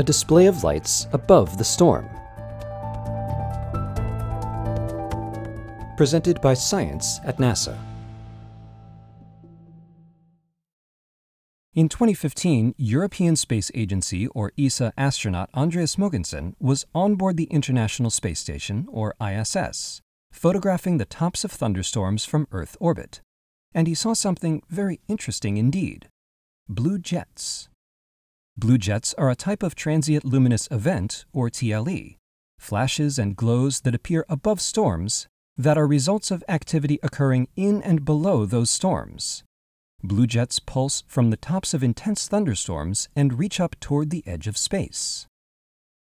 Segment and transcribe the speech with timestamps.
[0.00, 2.08] a display of lights above the storm.
[5.98, 7.78] Presented by Science at NASA.
[11.74, 18.08] In 2015, European Space Agency or ESA astronaut Andreas Mogensen was on board the International
[18.08, 20.00] Space Station or ISS,
[20.32, 23.20] photographing the tops of thunderstorms from Earth orbit.
[23.74, 26.08] And he saw something very interesting indeed
[26.68, 27.69] blue jets.
[28.60, 32.18] Blue jets are a type of transient luminous event, or TLE,
[32.58, 38.04] flashes and glows that appear above storms that are results of activity occurring in and
[38.04, 39.44] below those storms.
[40.02, 44.46] Blue jets pulse from the tops of intense thunderstorms and reach up toward the edge
[44.46, 45.26] of space.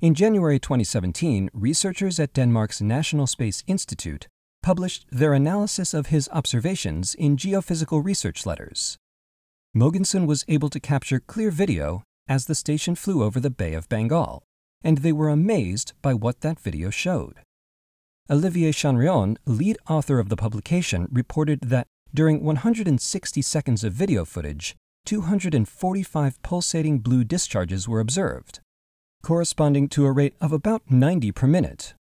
[0.00, 4.26] In January 2017, researchers at Denmark's National Space Institute
[4.60, 8.96] published their analysis of his observations in Geophysical Research Letters.
[9.72, 13.88] Mogensen was able to capture clear video as the station flew over the Bay of
[13.88, 14.44] Bengal,
[14.84, 17.40] and they were amazed by what that video showed.
[18.30, 24.76] Olivier Chanrion, lead author of the publication, reported that during 160 seconds of video footage,
[25.06, 28.60] 245 pulsating blue discharges were observed,
[29.22, 31.94] corresponding to a rate of about 90 per minute.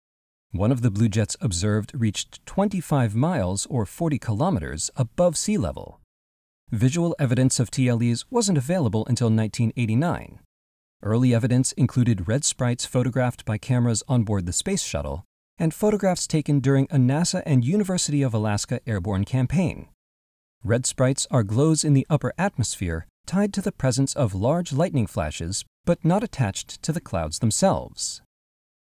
[0.52, 5.97] One of the blue jets observed reached 25 miles or 40 kilometers above sea level.
[6.70, 10.40] Visual evidence of TLEs wasn't available until 1989.
[11.02, 15.24] Early evidence included red sprites photographed by cameras on board the space shuttle
[15.56, 19.88] and photographs taken during a NASA and University of Alaska airborne campaign.
[20.62, 25.06] Red sprites are glows in the upper atmosphere tied to the presence of large lightning
[25.06, 28.20] flashes, but not attached to the clouds themselves.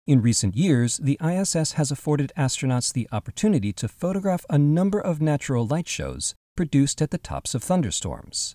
[0.08, 5.20] In recent years, the ISS has afforded astronauts the opportunity to photograph a number of
[5.20, 8.54] natural light shows produced at the tops of thunderstorms.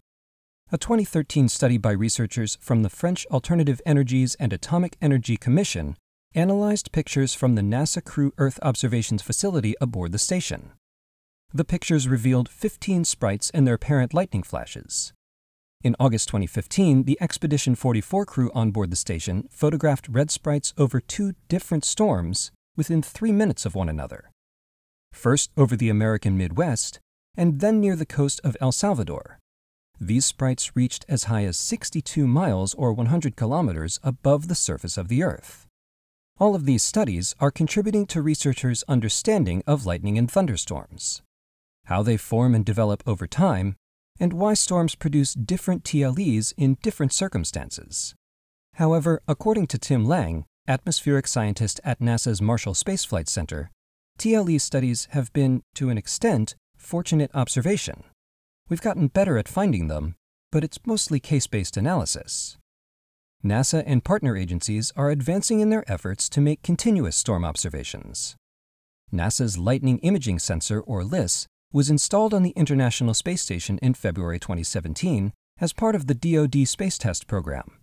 [0.72, 5.98] A 2013 study by researchers from the French Alternative Energies and Atomic Energy Commission
[6.36, 10.74] analyzed pictures from the NASA Crew Earth Observations Facility aboard the station.
[11.52, 15.12] The pictures revealed 15 sprites and their apparent lightning flashes.
[15.84, 21.00] In August 2015, the Expedition 44 crew on board the station photographed red sprites over
[21.00, 24.30] two different storms within three minutes of one another.
[25.12, 27.00] First over the American Midwest,
[27.38, 29.40] and then near the coast of El Salvador.
[30.00, 35.08] These sprites reached as high as 62 miles or 100 kilometers above the surface of
[35.08, 35.68] the Earth.
[36.38, 41.22] All of these studies are contributing to researchers' understanding of lightning and thunderstorms
[41.86, 43.76] how they form and develop over time,
[44.20, 48.16] and why storms produce different TLEs in different circumstances.
[48.76, 53.72] However, according to Tim Lang, atmospheric scientist at NASA's Marshall Space Flight Center,
[54.18, 58.04] TLE studies have been, to an extent, fortunate observation.
[58.70, 60.16] We've gotten better at finding them,
[60.52, 62.58] but it's mostly case based analysis.
[63.44, 68.36] NASA and partner agencies are advancing in their efforts to make continuous storm observations.
[69.14, 74.40] NASA's Lightning Imaging Sensor, or LIS, was installed on the International Space Station in February
[74.40, 77.80] 2017 as part of the DoD Space Test Program.